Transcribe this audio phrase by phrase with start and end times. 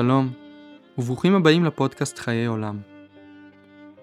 [0.00, 0.32] שלום,
[0.98, 2.78] וברוכים הבאים לפודקאסט חיי עולם.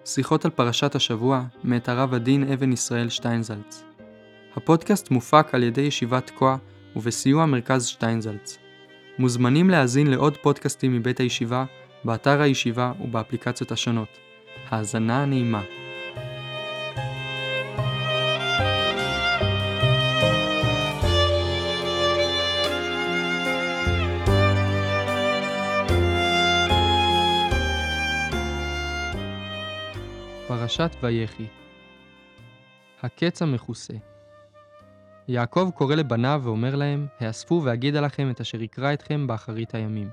[0.06, 3.84] שיחות על פרשת השבוע, מאת הרב הדין אבן ישראל שטיינזלץ.
[4.56, 6.58] הפודקאסט מופק על ידי ישיבת תקוע
[6.96, 8.58] ובסיוע מרכז שטיינזלץ.
[9.20, 11.66] מוזמנים להאזין לעוד פודקאסטים מבית הישיבה,
[12.04, 14.10] באתר הישיבה ובאפליקציות השונות.
[14.70, 15.62] האזנה נעימה.
[30.78, 31.48] פרשת ויחי
[33.02, 33.94] הקץ המכוסה
[35.28, 40.10] יעקב קורא לבניו ואומר להם, האספו ואגידה לכם את אשר יקרא אתכם באחרית הימים.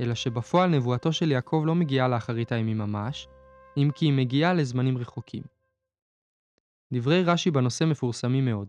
[0.00, 3.28] אלא שבפועל נבואתו של יעקב לא מגיעה לאחרית הימים ממש,
[3.76, 5.42] אם כי היא מגיעה לזמנים רחוקים.
[6.92, 8.68] דברי רש"י בנושא מפורסמים מאוד,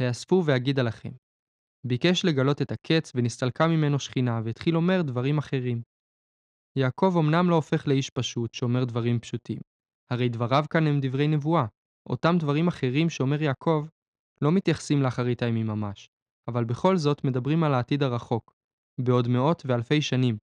[0.00, 1.12] האספו ואגידה לכם.
[1.86, 5.82] ביקש לגלות את הקץ ונסתלקה ממנו שכינה והתחיל אומר דברים אחרים.
[6.76, 9.69] יעקב אמנם לא הופך לאיש פשוט שאומר דברים פשוטים,
[10.10, 11.66] הרי דבריו כאן הם דברי נבואה.
[12.08, 13.86] אותם דברים אחרים שאומר יעקב
[14.42, 16.08] לא מתייחסים לאחרית הימים ממש,
[16.48, 18.52] אבל בכל זאת מדברים על העתיד הרחוק,
[19.00, 20.38] בעוד מאות ואלפי שנים,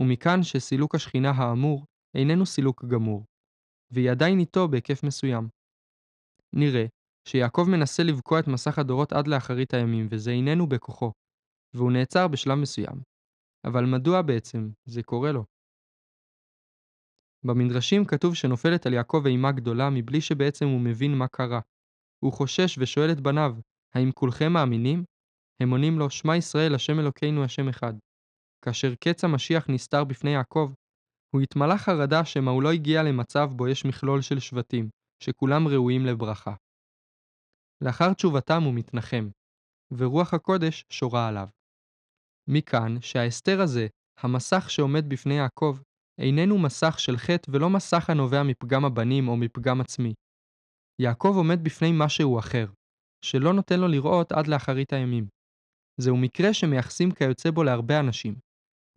[0.00, 1.84] ומכאן שסילוק השכינה האמור
[2.16, 3.24] איננו סילוק גמור,
[3.92, 5.48] והיא עדיין איתו בהיקף מסוים.
[6.54, 6.86] נראה
[7.28, 11.12] שיעקב מנסה לבקוע את מסך הדורות עד לאחרית הימים, וזה איננו בכוחו,
[11.76, 13.02] והוא נעצר בשלב מסוים.
[13.66, 15.44] אבל מדוע בעצם זה קורה לו?
[17.46, 21.60] במדרשים כתוב שנופלת על יעקב אימה גדולה מבלי שבעצם הוא מבין מה קרה.
[22.24, 23.54] הוא חושש ושואל את בניו,
[23.94, 25.04] האם כולכם מאמינים?
[25.60, 27.94] הם עונים לו, שמע ישראל, השם אלוקינו, השם אחד.
[28.64, 30.72] כאשר קץ המשיח נסתר בפני יעקב,
[31.34, 34.88] הוא התמלא חרדה שמא הוא לא הגיע למצב בו יש מכלול של שבטים,
[35.22, 36.54] שכולם ראויים לברכה.
[37.84, 39.28] לאחר תשובתם הוא מתנחם,
[39.92, 41.48] ורוח הקודש שורה עליו.
[42.48, 43.86] מכאן שההסתר הזה,
[44.18, 45.78] המסך שעומד בפני יעקב,
[46.18, 50.14] איננו מסך של חטא ולא מסך הנובע מפגם הבנים או מפגם עצמי.
[51.02, 52.66] יעקב עומד בפני משהו אחר,
[53.24, 55.26] שלא נותן לו לראות עד לאחרית הימים.
[56.00, 58.34] זהו מקרה שמייחסים כיוצא בו להרבה אנשים.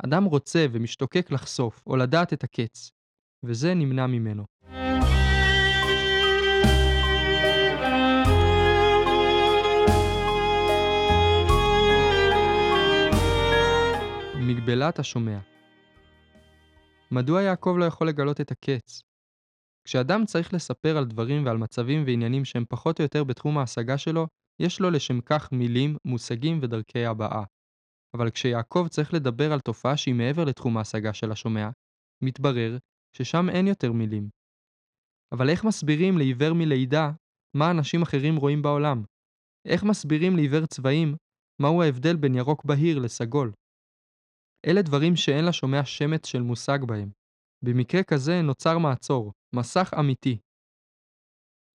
[0.05, 2.91] אדם רוצה ומשתוקק לחשוף או לדעת את הקץ,
[3.45, 4.45] וזה נמנע ממנו.
[14.39, 15.54] מגבלת השומע
[17.15, 19.01] מדוע יעקב לא יכול לגלות את הקץ?
[19.87, 24.27] כשאדם צריך לספר על דברים ועל מצבים ועניינים שהם פחות או יותר בתחום ההשגה שלו,
[24.61, 27.43] יש לו לשם כך מילים, מושגים ודרכי הבעה.
[28.17, 31.69] אבל כשיעקב צריך לדבר על תופעה שהיא מעבר לתחום ההשגה של השומע,
[32.23, 32.77] מתברר
[33.17, 34.29] ששם אין יותר מילים.
[35.31, 37.11] אבל איך מסבירים לעיוור מלידה
[37.57, 39.03] מה אנשים אחרים רואים בעולם?
[39.67, 41.15] איך מסבירים לעיוור צבעים
[41.61, 43.51] מהו ההבדל בין ירוק בהיר לסגול?
[44.65, 47.09] אלה דברים שאין לשומע שמץ של מושג בהם.
[47.65, 50.37] במקרה כזה נוצר מעצור, מסך אמיתי.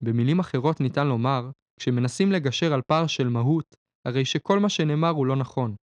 [0.04, 3.76] במילים אחרות ניתן לומר, כשמנסים לגשר על פער של מהות,
[4.06, 5.76] הרי שכל מה שנאמר הוא לא נכון,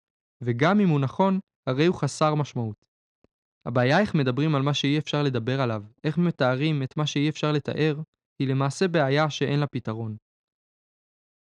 [0.44, 2.76] וגם אם הוא נכון, הרי הוא חסר משמעות.
[3.66, 7.52] הבעיה איך מדברים על מה שאי אפשר לדבר עליו, איך מתארים את מה שאי אפשר
[7.52, 8.00] לתאר,
[8.38, 10.16] היא למעשה בעיה שאין לה פתרון.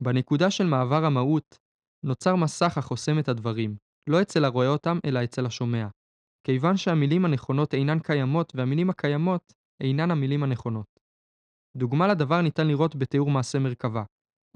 [0.04, 1.58] בנקודה של מעבר המהות,
[2.06, 3.76] נוצר מסך החוסם את הדברים,
[4.10, 5.88] לא אצל הרואה אותם, אלא אצל השומע.
[6.44, 9.54] כיוון שהמילים הנכונות אינן קיימות, והמילים הקיימות
[9.84, 10.86] אינן המילים הנכונות.
[11.78, 14.04] דוגמה לדבר ניתן לראות בתיאור מעשה מרכבה.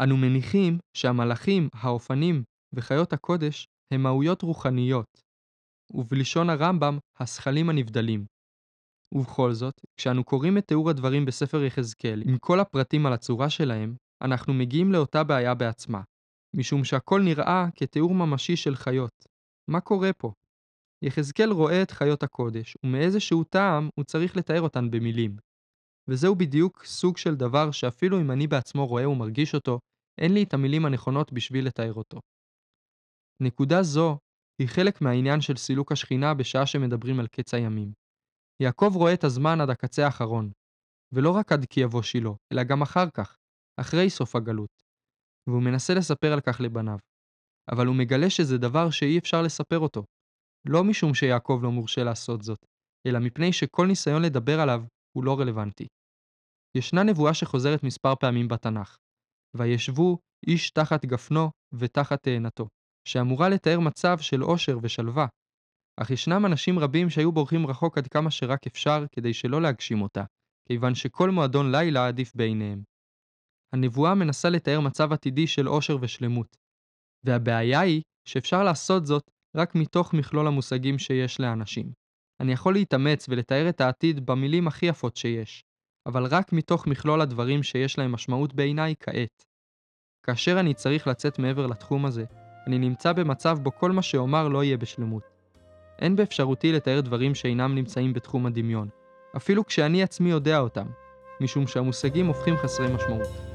[0.03, 2.43] אנו מניחים שהמלאכים, האופנים
[2.73, 5.21] וחיות הקודש הם מהויות רוחניות,
[5.93, 8.25] ובלשון הרמב"ם, השכלים הנבדלים.
[9.15, 13.95] ובכל זאת, כשאנו קוראים את תיאור הדברים בספר יחזקאל עם כל הפרטים על הצורה שלהם,
[14.23, 16.01] אנחנו מגיעים לאותה בעיה בעצמה,
[16.55, 19.32] משום שהכל נראה כתיאור ממשי של חיות.
[19.67, 20.31] מה קורה פה?
[21.01, 25.37] יחזקאל רואה את חיות הקודש, ומאיזשהו טעם הוא צריך לתאר אותן במילים.
[26.07, 29.79] וזהו בדיוק סוג של דבר שאפילו אם אני בעצמו רואה ומרגיש אותו,
[30.17, 32.19] אין לי את המילים הנכונות בשביל לתאר אותו.
[33.41, 34.17] נקודה זו
[34.59, 37.93] היא חלק מהעניין של סילוק השכינה בשעה שמדברים על קץ הימים.
[38.59, 40.51] יעקב רואה את הזמן עד הקצה האחרון,
[41.11, 43.37] ולא רק עד כי יבוא שילה, אלא גם אחר כך,
[43.79, 44.83] אחרי סוף הגלות,
[45.47, 46.97] והוא מנסה לספר על כך לבניו.
[47.71, 50.03] אבל הוא מגלה שזה דבר שאי אפשר לספר אותו.
[50.67, 52.65] לא משום שיעקב לא מורשה לעשות זאת,
[53.07, 54.83] אלא מפני שכל ניסיון לדבר עליו
[55.17, 55.87] הוא לא רלוונטי.
[56.77, 58.97] ישנה נבואה שחוזרת מספר פעמים בתנ"ך,
[59.57, 60.17] וישבו
[60.47, 62.67] איש תחת גפנו ותחת תאנתו,
[63.07, 65.27] שאמורה לתאר מצב של עושר ושלווה.
[66.01, 70.23] אך ישנם אנשים רבים שהיו בורחים רחוק עד כמה שרק אפשר כדי שלא להגשים אותה,
[70.67, 72.83] כיוון שכל מועדון לילה עדיף בעיניהם.
[73.73, 76.57] הנבואה מנסה לתאר מצב עתידי של עושר ושלמות,
[77.23, 81.91] והבעיה היא שאפשר לעשות זאת רק מתוך מכלול המושגים שיש לאנשים.
[82.39, 85.63] אני יכול להתאמץ ולתאר את העתיד במילים הכי יפות שיש,
[86.05, 89.43] אבל רק מתוך מכלול הדברים שיש להם משמעות בעיניי כעת.
[90.25, 92.25] כאשר אני צריך לצאת מעבר לתחום הזה,
[92.67, 95.23] אני נמצא במצב בו כל מה שאומר לא יהיה בשלמות.
[95.99, 98.89] אין באפשרותי לתאר דברים שאינם נמצאים בתחום הדמיון,
[99.37, 100.87] אפילו כשאני עצמי יודע אותם,
[101.41, 103.52] משום שהמושגים הופכים חסרי משמעות.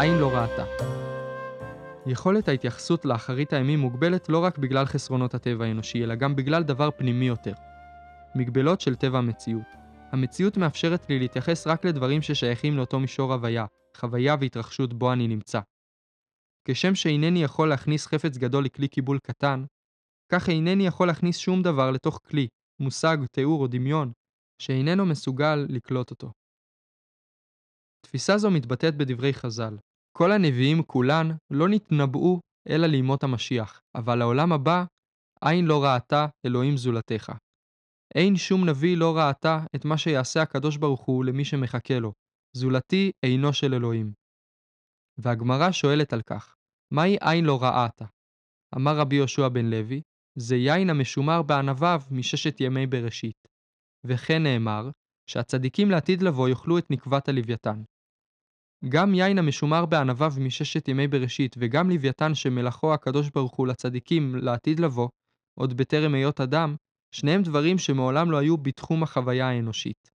[0.00, 0.64] עין לא ראתה.
[2.06, 6.90] יכולת ההתייחסות לאחרית הימים מוגבלת לא רק בגלל חסרונות הטבע האנושי, אלא גם בגלל דבר
[6.90, 7.52] פנימי יותר.
[8.34, 9.66] מגבלות של טבע המציאות.
[10.12, 13.66] המציאות מאפשרת לי להתייחס רק לדברים ששייכים לאותו מישור הוויה,
[13.96, 15.60] חוויה והתרחשות בו אני נמצא.
[16.68, 19.64] כשם שאינני יכול להכניס חפץ גדול לכלי קיבול קטן,
[20.32, 22.48] כך אינני יכול להכניס שום דבר לתוך כלי,
[22.80, 24.12] מושג, תיאור או דמיון,
[24.62, 26.32] שאיננו מסוגל לקלוט אותו.
[28.06, 29.76] תפיסה זו מתבטאת בדברי חז"ל.
[30.16, 34.84] כל הנביאים כולן לא נתנבאו אלא לימות המשיח, אבל לעולם הבא,
[35.40, 37.32] עין לא ראתה אלוהים זולתך.
[38.14, 42.12] אין שום נביא לא ראתה את מה שיעשה הקדוש ברוך הוא למי שמחכה לו,
[42.56, 44.12] זולתי עינו של אלוהים.
[45.18, 46.54] והגמרא שואלת על כך,
[46.92, 48.04] מהי עין לא ראתה?
[48.76, 50.02] אמר רבי יהושע בן לוי,
[50.38, 53.48] זה יין המשומר בענביו מששת ימי בראשית.
[54.06, 54.90] וכן נאמר,
[55.30, 57.82] שהצדיקים לעתיד לבוא יאכלו את נקבת הלוויתן.
[58.88, 64.80] גם יין המשומר בענביו מששת ימי בראשית, וגם לוויתן שמלאכו הקדוש ברוך הוא לצדיקים לעתיד
[64.80, 65.08] לבוא,
[65.58, 66.76] עוד בטרם היות אדם,
[67.14, 70.10] שניהם דברים שמעולם לא היו בתחום החוויה האנושית.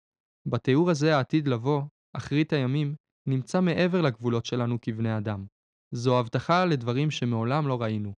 [0.45, 1.81] בתיאור הזה העתיד לבוא,
[2.13, 2.95] אחרית הימים,
[3.27, 5.45] נמצא מעבר לגבולות שלנו כבני אדם.
[5.91, 8.13] זו הבטחה לדברים שמעולם לא ראינו.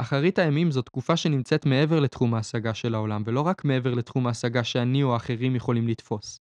[0.00, 4.64] אחרית הימים זו תקופה שנמצאת מעבר לתחום ההשגה של העולם, ולא רק מעבר לתחום ההשגה
[4.64, 6.36] שאני או האחרים יכולים לתפוס.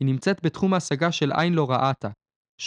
[0.00, 2.08] היא נמצאת בתחום ההשגה של עין לא ראתה,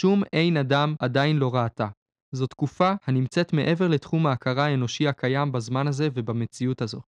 [0.00, 1.88] שום עין אדם עדיין לא ראתה.
[2.34, 7.00] זו תקופה הנמצאת מעבר לתחום ההכרה האנושי הקיים בזמן הזה ובמציאות הזו.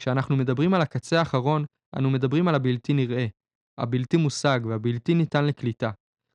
[0.00, 1.64] כשאנחנו מדברים על הקצה האחרון,
[1.98, 3.26] אנו מדברים על הבלתי נראה,
[3.80, 5.90] הבלתי מושג והבלתי ניתן לקליטה.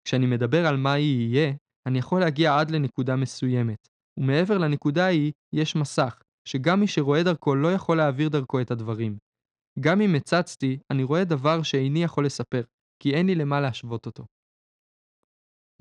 [0.08, 1.54] כשאני מדבר על מה יהיה,
[1.88, 3.88] אני יכול להגיע עד לנקודה מסוימת,
[4.20, 9.18] ומעבר לנקודה ההיא יש מסך, שגם מי שרואה דרכו לא יכול להעביר דרכו את הדברים.
[9.80, 12.62] גם אם הצצתי, אני רואה דבר שאיני יכול לספר,
[13.00, 14.26] כי אין לי למה להשוות אותו.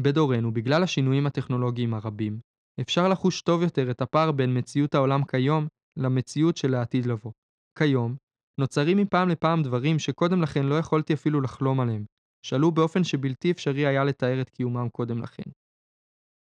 [0.03, 2.41] בדורנו, בגלל השינויים הטכנולוגיים הרבים,
[2.81, 5.67] אפשר לחוש טוב יותר את הפער בין מציאות העולם כיום
[5.99, 7.33] למציאות של העתיד לבוא.
[7.79, 8.17] כיום,
[8.61, 12.05] נוצרים מפעם לפעם דברים שקודם לכן לא יכולתי אפילו לחלום עליהם,
[12.47, 15.51] שעלו באופן שבלתי אפשרי היה לתאר את קיומם קודם לכן.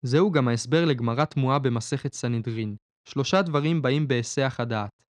[0.06, 2.76] זהו גם ההסבר לגמרא תמוהה במסכת סנהדרין.
[3.10, 5.04] שלושה דברים באים בהיסח הדעת.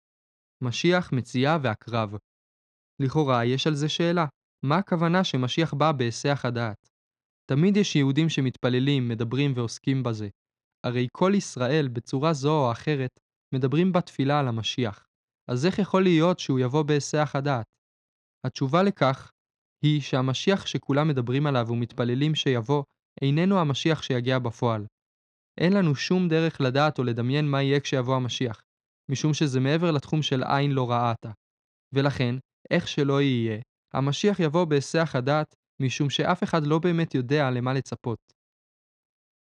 [0.64, 2.16] משיח, מציאה ועקרב.
[3.02, 4.26] לכאורה יש על זה שאלה,
[4.66, 6.90] מה הכוונה שמשיח בא בהיסח הדעת?
[7.50, 10.30] תמיד יש יהודים שמתפללים, מדברים ועוסקים בזה.
[10.86, 13.19] הרי כל ישראל, בצורה זו או אחרת,
[13.56, 15.06] מדברים בתפילה על המשיח.
[15.51, 17.66] אז איך יכול להיות שהוא יבוא בהיסח הדעת?
[18.45, 19.31] התשובה לכך
[19.85, 22.83] היא שהמשיח שכולם מדברים עליו ומתפללים שיבוא,
[23.21, 24.85] איננו המשיח שיגיע בפועל.
[25.62, 28.62] אין לנו שום דרך לדעת או לדמיין מה יהיה כשיבוא המשיח,
[29.12, 31.31] משום שזה מעבר לתחום של עין לא ראתה.
[31.95, 32.35] ולכן,
[32.71, 33.62] איך שלא יהיה,
[33.94, 38.33] המשיח יבוא בהיסח הדעת משום שאף אחד לא באמת יודע למה לצפות.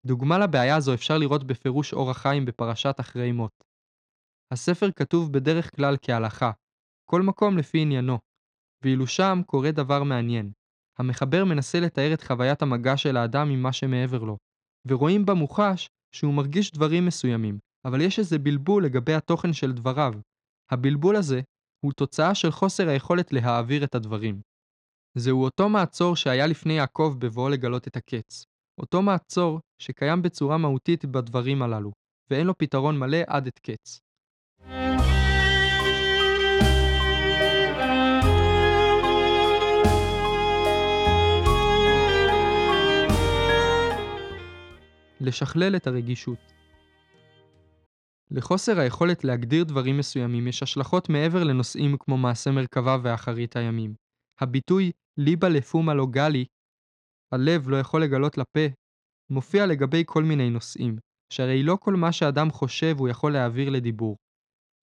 [0.06, 3.64] דוגמה לבעיה הזו אפשר לראות בפירוש אור החיים בפרשת אחרי מות.
[4.54, 6.52] הספר כתוב בדרך כלל כהלכה,
[7.10, 8.18] כל מקום לפי עניינו,
[8.84, 10.52] ואילו שם קורה דבר מעניין.
[11.00, 14.38] המחבר מנסה לתאר את חוויית המגע של האדם עם מה שמעבר לו,
[14.88, 20.14] ורואים במוחש שהוא מרגיש דברים מסוימים, אבל יש איזה בלבול לגבי התוכן של דבריו.
[20.72, 21.42] הבלבול הזה
[21.86, 24.42] הוא תוצאה של חוסר היכולת להעביר את הדברים.
[25.20, 28.46] זהו אותו מעצור שהיה לפני יעקב בבואו לגלות את הקץ.
[28.78, 31.92] אותו מעצור שקיים בצורה מהותית בדברים הללו,
[32.30, 34.00] ואין לו פתרון מלא עד את קץ.
[45.22, 46.54] לשכלל את הרגישות.
[48.32, 54.07] לחוסר היכולת להגדיר דברים מסוימים יש השלכות מעבר לנושאים כמו מעשה מרכבה ואחרית הימים.
[54.42, 56.46] הביטוי ליבה לפומה לא גלי,
[57.32, 58.74] הלב לא יכול לגלות לפה,
[59.30, 60.96] מופיע לגבי כל מיני נושאים,
[61.34, 64.18] שהרי לא כל מה שאדם חושב הוא יכול להעביר לדיבור.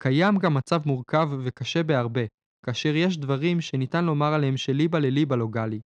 [0.04, 2.22] קיים גם מצב מורכב וקשה בהרבה,
[2.66, 5.80] כאשר יש דברים שניתן לומר עליהם שליבה לליבה לא גלי,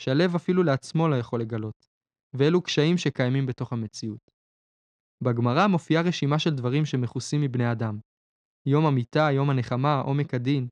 [0.00, 1.86] שהלב אפילו לעצמו לא יכול לגלות,
[2.34, 4.30] ואלו קשיים שקיימים בתוך המציאות.
[5.24, 7.98] בגמרא מופיעה רשימה של דברים שמכוסים מבני אדם.
[8.66, 10.68] יום המיטה, יום הנחמה, עומק הדין,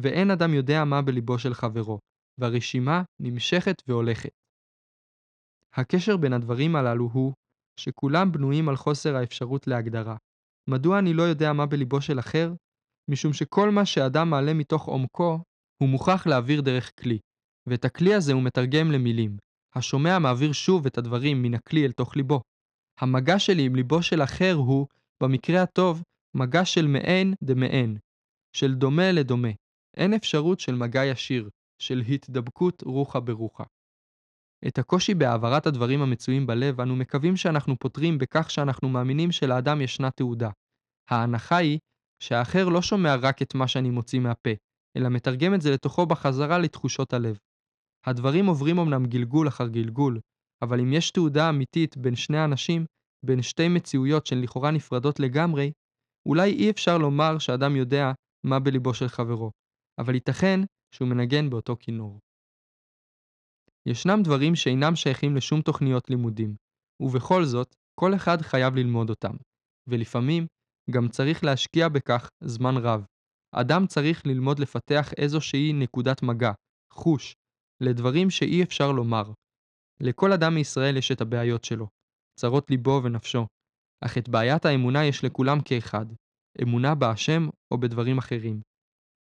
[0.00, 1.98] ואין אדם יודע מה בליבו של חברו,
[2.40, 4.30] והרשימה נמשכת והולכת.
[5.74, 7.32] הקשר בין הדברים הללו הוא
[7.80, 10.16] שכולם בנויים על חוסר האפשרות להגדרה.
[10.70, 12.52] מדוע אני לא יודע מה בליבו של אחר?
[13.10, 15.42] משום שכל מה שאדם מעלה מתוך עומקו,
[15.82, 17.18] הוא מוכרח להעביר דרך כלי,
[17.68, 19.36] ואת הכלי הזה הוא מתרגם למילים.
[19.74, 22.40] השומע מעביר שוב את הדברים מן הכלי אל תוך ליבו.
[23.00, 24.86] המגע שלי עם ליבו של אחר הוא,
[25.22, 26.02] במקרה הטוב,
[26.36, 27.98] מגע של מעין דמעין,
[28.56, 29.48] של דומה לדומה.
[29.96, 31.48] אין אפשרות של מגע ישיר,
[31.82, 33.64] של התדבקות רוחה ברוחה.
[34.68, 40.10] את הקושי בהעברת הדברים המצויים בלב אנו מקווים שאנחנו פותרים בכך שאנחנו מאמינים שלאדם ישנה
[40.10, 40.50] תעודה.
[41.10, 41.78] ההנחה היא
[42.22, 44.50] שהאחר לא שומע רק את מה שאני מוציא מהפה,
[44.96, 47.38] אלא מתרגם את זה לתוכו בחזרה לתחושות הלב.
[48.06, 50.20] הדברים עוברים אמנם גלגול אחר גלגול,
[50.62, 52.84] אבל אם יש תעודה אמיתית בין שני אנשים,
[53.26, 55.72] בין שתי מציאויות שהן לכאורה נפרדות לגמרי,
[56.28, 58.12] אולי אי אפשר לומר שאדם יודע
[58.46, 59.50] מה בליבו של חברו,
[60.00, 60.60] אבל ייתכן
[60.94, 62.18] שהוא מנגן באותו כינור.
[63.88, 66.56] ישנם דברים שאינם שייכים לשום תוכניות לימודים,
[67.02, 69.36] ובכל זאת, כל אחד חייב ללמוד אותם,
[69.86, 70.46] ולפעמים
[70.90, 73.04] גם צריך להשקיע בכך זמן רב.
[73.54, 76.52] אדם צריך ללמוד לפתח איזושהי נקודת מגע,
[76.92, 77.34] חוש,
[77.82, 79.32] לדברים שאי אפשר לומר.
[80.00, 81.88] לכל אדם מישראל יש את הבעיות שלו,
[82.40, 83.46] צרות ליבו ונפשו,
[84.04, 86.06] אך את בעיית האמונה יש לכולם כאחד,
[86.62, 88.60] אמונה בהשם או בדברים אחרים.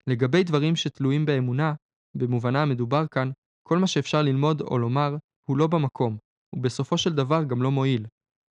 [0.06, 1.75] לגבי דברים שתלויים באמונה,
[2.14, 3.30] במובנה המדובר כאן,
[3.62, 6.16] כל מה שאפשר ללמוד או לומר הוא לא במקום,
[6.56, 8.06] ובסופו של דבר גם לא מועיל.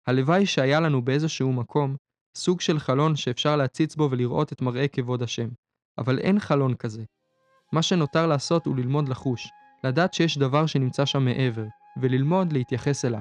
[0.08, 1.96] הלוואי שהיה לנו באיזשהו מקום
[2.38, 5.50] סוג של חלון שאפשר להציץ בו ולראות את מראה כבוד השם,
[5.98, 7.04] אבל אין חלון כזה.
[7.74, 9.50] מה שנותר לעשות הוא ללמוד לחוש,
[9.84, 11.66] לדעת שיש דבר שנמצא שם מעבר,
[12.02, 13.20] וללמוד להתייחס אליו.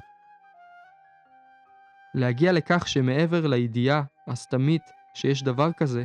[2.14, 4.82] להגיע לכך שמעבר לידיעה הסתמית
[5.14, 6.04] שיש דבר כזה,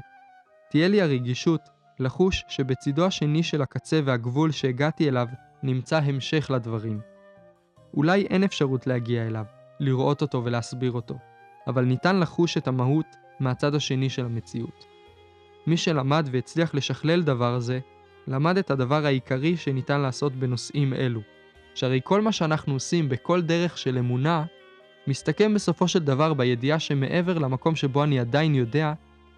[0.70, 1.62] תהיה לי הרגישות
[2.00, 5.28] לחוש שבצידו השני של הקצה והגבול שהגעתי אליו
[5.64, 7.00] נמצא המשך לדברים.
[7.94, 9.46] אולי אין אפשרות להגיע אליו,
[9.80, 11.18] לראות אותו ולהסביר אותו,
[11.68, 13.06] אבל ניתן לחוש את המהות
[13.40, 14.86] מהצד השני של המציאות.
[15.68, 17.80] מי שלמד והצליח לשכלל דבר זה,
[18.28, 21.22] למד את הדבר העיקרי שניתן לעשות בנושאים אלו,
[21.76, 24.46] שהרי כל מה שאנחנו עושים בכל דרך של אמונה,
[25.08, 28.94] מסתכם בסופו של דבר בידיעה שמעבר למקום שבו אני עדיין יודע,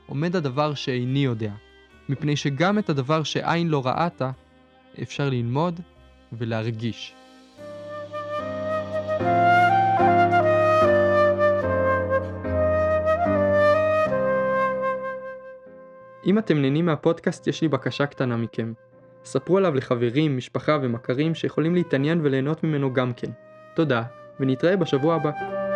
[0.07, 1.51] עומד הדבר שאיני יודע.
[2.09, 4.31] מפני שגם את הדבר שעין לא ראתה,
[5.01, 5.79] אפשר ללמוד
[6.33, 7.13] ולהרגיש.
[16.25, 18.73] אם אתם נהנים מהפודקאסט, יש לי בקשה קטנה מכם.
[19.25, 23.31] ספרו עליו לחברים, משפחה ומכרים שיכולים להתעניין וליהנות ממנו גם כן.
[23.75, 24.03] תודה,
[24.39, 25.66] ונתראה בשבוע הבא.